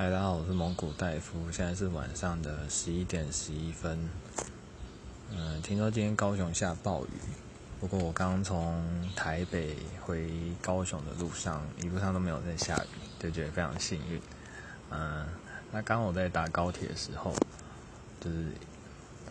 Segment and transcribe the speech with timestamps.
[0.00, 4.08] 嗨，大家好，我是蒙古大夫，现在是晚上的十一点十一分。
[5.30, 7.10] 嗯，听说今天高雄下暴雨，
[7.78, 8.82] 不过我刚从
[9.14, 10.30] 台北回
[10.62, 14.18] 高雄的路上，一路上都没有在下雨，就觉得非常幸运。
[14.88, 15.26] 嗯，
[15.70, 17.34] 那刚我在搭高铁的时候，
[18.18, 18.46] 就是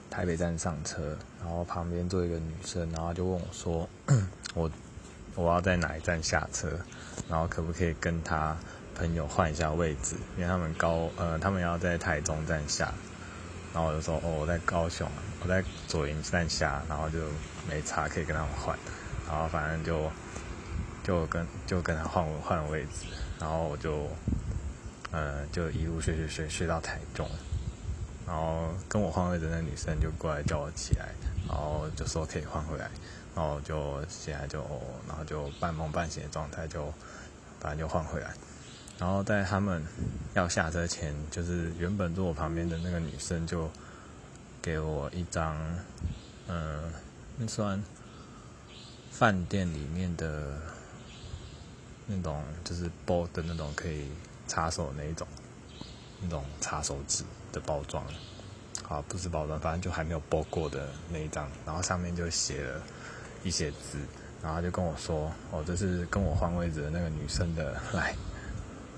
[0.07, 3.89] 台北站上车，然后旁边坐一个女生，然后就问我说
[4.53, 4.69] ：“我
[5.33, 6.79] 我要在哪一站下车？
[7.27, 8.55] 然后可不可以跟她？”
[8.99, 12.93] 朋友换一下位置，因为他们高呃，他们要在台中站下，
[13.73, 15.09] 然后我就说哦，我在高雄，
[15.41, 17.19] 我在左营站下，然后就
[17.69, 18.77] 没差，可以跟他们换，
[19.25, 20.11] 然后反正就
[21.01, 23.05] 就跟就跟他换换位置，
[23.39, 24.05] 然后我就
[25.11, 27.25] 呃就一路睡睡睡睡到台中，
[28.27, 31.07] 然后跟我换位置那女生就过来叫我起来，
[31.47, 32.89] 然后就说可以换回来，
[33.33, 34.59] 然后就起来就
[35.07, 36.93] 然后就半梦半醒的状态就
[37.61, 38.33] 反正就换回来。
[38.99, 39.81] 然后在他们
[40.33, 43.71] 要下车前，就是原本坐我旁边的那个女生就
[44.61, 45.55] 给我一张，
[46.47, 46.91] 嗯，
[47.37, 47.81] 那算
[49.09, 50.59] 饭店里面的
[52.07, 54.09] 那种，就是包的那种可以
[54.47, 55.25] 擦手那一种，
[56.21, 58.03] 那种擦手纸的包装，
[58.89, 62.81] 啊，不是包装，反正就还没有包过的那一张，然后上面就写了
[63.45, 63.97] 一些字，
[64.43, 68.13] 然后就跟我说，哦，这是跟我换位置的那个女生的来。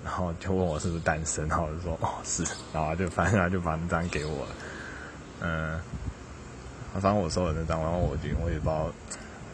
[0.03, 4.55] 然后就问我是不是单身，然后我就说哦是，然后就反正他就把那张给我了，
[5.41, 5.79] 嗯，
[6.93, 8.91] 反正我收了那张，然后我就我也不知道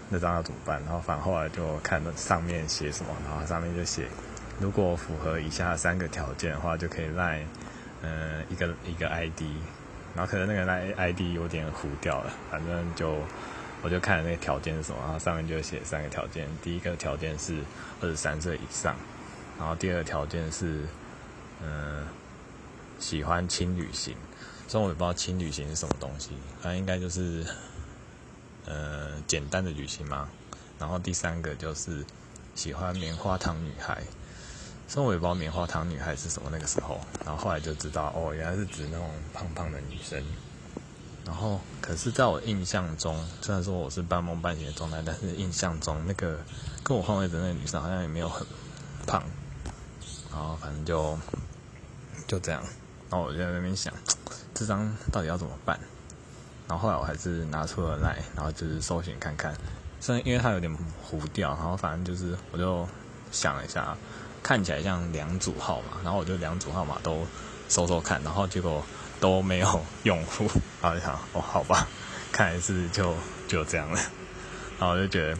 [0.09, 4.07] 那张要怎么办，然后反后来就看那上面写什么，然后上面就写
[4.59, 7.45] 如果符合以下三个条件的话，就可以赖
[8.01, 9.41] 嗯一个一个 ID，
[10.15, 13.17] 然后可能那个赖 ID 有点糊掉了，反正就
[13.83, 17.57] 我就看那个条件是什么，然后上面就写三个条件，第一个条件是
[18.01, 18.95] 二十三岁以上。
[19.59, 20.85] 然后第二条件是，
[21.61, 22.05] 嗯，
[22.99, 24.15] 喜欢轻旅行，
[24.67, 27.45] 虽然我也不知道轻旅行是什么东西，反正应该就是，
[28.65, 30.29] 呃，简单的旅行嘛。
[30.79, 32.05] 然后第三个就是
[32.53, 34.03] 喜欢棉花糖女孩，
[34.87, 40.23] 虽然我也不知道棉花糖女孩是什么那个时候，然后后来就知道哦，原来是指那种胖胖的女生。
[41.25, 46.39] 然后可是在我印象中，虽然说我是半梦半醒的状态，但是印象中那个
[46.83, 48.45] 跟我换位的那个女生好像也没有很
[49.07, 49.23] 胖。
[50.31, 51.17] 然后反正就
[52.27, 52.61] 就这样，
[53.09, 53.93] 然后我就在那边想，
[54.53, 55.79] 这张到底要怎么办？
[56.67, 59.55] 然后后来我还是拿出了来，然后就是搜寻看看，
[59.99, 62.87] 虽然因为它有点糊掉，然后反正就是我就
[63.31, 63.95] 想了一下，
[64.43, 67.25] 看起来像两组号码，然后我就两组号码都
[67.69, 68.83] 搜搜看，然后结果
[69.19, 70.45] 都没有用户，
[70.81, 71.87] 然后就想哦好吧，
[72.31, 73.13] 看来是就
[73.47, 73.99] 就这样了，
[74.77, 75.37] 然后我就觉得。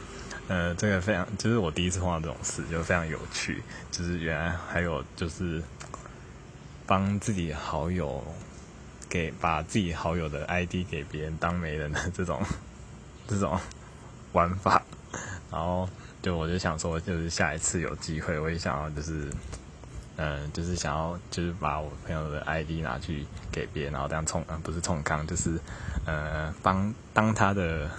[0.47, 3.61] 呃，这个非常，就是我第一次碰到这种事，就非常有趣。
[3.91, 5.61] 就是原来还有就是
[6.85, 8.23] 帮自己好友
[9.09, 12.41] 给把自己好友的 ID 给别人当媒人的这种
[13.27, 13.59] 这种
[14.31, 14.81] 玩法。
[15.51, 15.89] 然后
[16.21, 19.29] 就我就想说，就是下一次有机会，我也想要就是，
[20.15, 25.59] 嗯，就是想要就是把我朋友的 ID 拿去给别人，然后这样冲，嗯，不是冲康，就是
[26.05, 27.89] 呃，帮当他的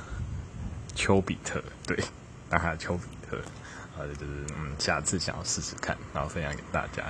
[0.94, 2.02] 丘比特，对。
[2.48, 3.40] 当他丘比特，
[3.96, 7.04] 呃就是嗯，下次想要试试看，然后分享给大家。